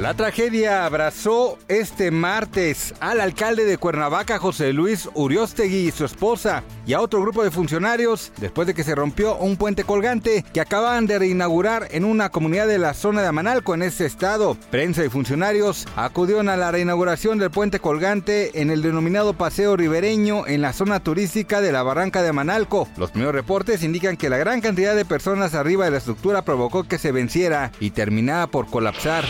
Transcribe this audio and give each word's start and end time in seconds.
La 0.00 0.12
tragedia 0.12 0.84
abrazó 0.86 1.56
este 1.68 2.10
martes 2.10 2.94
al 2.98 3.20
alcalde 3.20 3.64
de 3.64 3.78
Cuernavaca, 3.78 4.40
José 4.40 4.72
Luis 4.72 5.08
Uriostegui, 5.14 5.86
y 5.86 5.90
su 5.92 6.04
esposa, 6.04 6.64
y 6.84 6.94
a 6.94 7.00
otro 7.00 7.20
grupo 7.20 7.44
de 7.44 7.52
funcionarios 7.52 8.32
después 8.38 8.66
de 8.66 8.74
que 8.74 8.82
se 8.82 8.96
rompió 8.96 9.36
un 9.36 9.56
puente 9.56 9.84
colgante 9.84 10.44
que 10.52 10.60
acababan 10.60 11.06
de 11.06 11.20
reinaugurar 11.20 11.86
en 11.92 12.04
una 12.04 12.28
comunidad 12.30 12.66
de 12.66 12.78
la 12.78 12.92
zona 12.92 13.22
de 13.22 13.28
Amanalco 13.28 13.72
en 13.72 13.82
ese 13.82 14.04
estado. 14.04 14.56
Prensa 14.72 15.04
y 15.04 15.08
funcionarios 15.08 15.86
acudieron 15.94 16.48
a 16.48 16.56
la 16.56 16.72
reinauguración 16.72 17.38
del 17.38 17.52
puente 17.52 17.78
colgante 17.78 18.60
en 18.60 18.70
el 18.70 18.82
denominado 18.82 19.34
Paseo 19.34 19.76
Ribereño 19.76 20.44
en 20.48 20.60
la 20.60 20.72
zona 20.72 21.04
turística 21.04 21.60
de 21.60 21.70
la 21.70 21.84
Barranca 21.84 22.20
de 22.20 22.30
Amanalco. 22.30 22.88
Los 22.96 23.12
primeros 23.12 23.34
reportes 23.34 23.84
indican 23.84 24.16
que 24.16 24.28
la 24.28 24.38
gran 24.38 24.60
cantidad 24.60 24.96
de 24.96 25.04
personas 25.04 25.54
arriba 25.54 25.84
de 25.84 25.92
la 25.92 25.98
estructura 25.98 26.42
provocó 26.42 26.82
que 26.82 26.98
se 26.98 27.12
venciera 27.12 27.70
y 27.78 27.90
terminara 27.90 28.48
por 28.48 28.66
colapsar. 28.66 29.24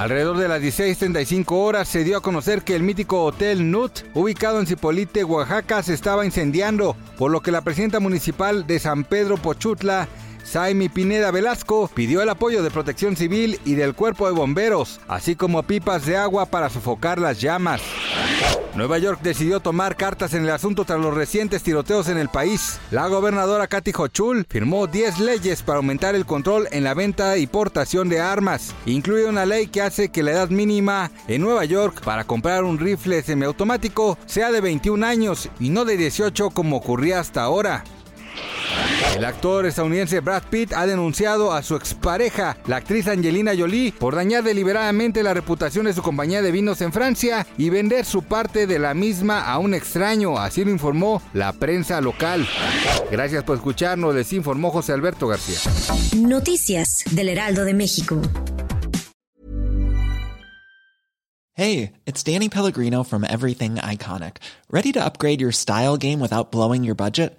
Alrededor 0.00 0.38
de 0.38 0.48
las 0.48 0.62
16.35 0.62 1.44
horas 1.50 1.86
se 1.86 2.04
dio 2.04 2.16
a 2.16 2.22
conocer 2.22 2.62
que 2.62 2.74
el 2.74 2.82
mítico 2.82 3.22
Hotel 3.22 3.70
Nut, 3.70 4.00
ubicado 4.14 4.58
en 4.58 4.66
Cipolite, 4.66 5.24
Oaxaca, 5.24 5.82
se 5.82 5.92
estaba 5.92 6.24
incendiando, 6.24 6.96
por 7.18 7.30
lo 7.30 7.42
que 7.42 7.52
la 7.52 7.60
presidenta 7.60 8.00
municipal 8.00 8.66
de 8.66 8.78
San 8.78 9.04
Pedro 9.04 9.36
Pochutla 9.36 10.08
Saimi 10.42 10.88
Pineda 10.88 11.30
Velasco 11.30 11.90
pidió 11.92 12.22
el 12.22 12.30
apoyo 12.30 12.62
de 12.62 12.70
Protección 12.70 13.14
Civil 13.14 13.60
y 13.66 13.74
del 13.74 13.94
Cuerpo 13.94 14.26
de 14.26 14.32
Bomberos, 14.32 15.02
así 15.06 15.36
como 15.36 15.62
pipas 15.64 16.06
de 16.06 16.16
agua 16.16 16.46
para 16.46 16.70
sofocar 16.70 17.18
las 17.18 17.38
llamas. 17.38 17.82
Nueva 18.74 18.98
York 18.98 19.20
decidió 19.22 19.60
tomar 19.60 19.96
cartas 19.96 20.32
en 20.32 20.44
el 20.44 20.50
asunto 20.50 20.84
tras 20.84 21.00
los 21.00 21.12
recientes 21.12 21.62
tiroteos 21.62 22.08
en 22.08 22.18
el 22.18 22.28
país. 22.28 22.78
La 22.90 23.08
gobernadora 23.08 23.66
Kathy 23.66 23.92
Hochul 23.92 24.46
firmó 24.48 24.86
10 24.86 25.18
leyes 25.20 25.62
para 25.62 25.78
aumentar 25.78 26.14
el 26.14 26.24
control 26.24 26.68
en 26.70 26.84
la 26.84 26.94
venta 26.94 27.36
y 27.36 27.46
portación 27.46 28.08
de 28.08 28.20
armas. 28.20 28.74
Incluye 28.86 29.26
una 29.26 29.44
ley 29.44 29.66
que 29.66 29.82
hace 29.82 30.10
que 30.10 30.22
la 30.22 30.30
edad 30.30 30.48
mínima 30.50 31.10
en 31.28 31.42
Nueva 31.42 31.64
York 31.64 32.00
para 32.04 32.24
comprar 32.24 32.64
un 32.64 32.78
rifle 32.78 33.22
semiautomático 33.22 34.16
sea 34.26 34.52
de 34.52 34.60
21 34.60 35.04
años 35.04 35.48
y 35.58 35.70
no 35.70 35.84
de 35.84 35.96
18 35.96 36.50
como 36.50 36.76
ocurría 36.76 37.20
hasta 37.20 37.42
ahora. 37.42 37.84
El 39.16 39.24
actor 39.24 39.66
estadounidense 39.66 40.20
Brad 40.20 40.44
Pitt 40.50 40.72
ha 40.72 40.86
denunciado 40.86 41.52
a 41.52 41.62
su 41.62 41.76
expareja, 41.76 42.56
la 42.66 42.76
actriz 42.76 43.06
Angelina 43.08 43.52
Jolie, 43.56 43.92
por 43.92 44.14
dañar 44.14 44.44
deliberadamente 44.44 45.22
la 45.22 45.34
reputación 45.34 45.86
de 45.86 45.92
su 45.92 46.02
compañía 46.02 46.42
de 46.42 46.52
vinos 46.52 46.80
en 46.80 46.92
Francia 46.92 47.46
y 47.58 47.70
vender 47.70 48.04
su 48.04 48.22
parte 48.22 48.66
de 48.66 48.78
la 48.78 48.94
misma 48.94 49.42
a 49.42 49.58
un 49.58 49.74
extraño, 49.74 50.38
así 50.38 50.64
lo 50.64 50.70
informó 50.70 51.22
la 51.34 51.52
prensa 51.52 52.00
local. 52.00 52.46
Gracias 53.10 53.44
por 53.44 53.56
escucharnos, 53.56 54.14
les 54.14 54.32
informó 54.32 54.70
José 54.70 54.92
Alberto 54.92 55.26
García. 55.26 55.58
Noticias 56.16 57.04
del 57.10 57.28
Heraldo 57.28 57.64
de 57.64 57.74
México. 57.74 58.20
Hey, 61.54 61.92
it's 62.06 62.22
Danny 62.22 62.48
Pellegrino 62.48 63.04
from 63.04 63.22
Everything 63.22 63.74
Iconic. 63.74 64.38
¿Ready 64.70 64.92
to 64.92 65.04
upgrade 65.04 65.42
your 65.42 65.52
style 65.52 65.98
game 65.98 66.18
without 66.18 66.50
blowing 66.50 66.84
your 66.84 66.94
budget? 66.94 67.38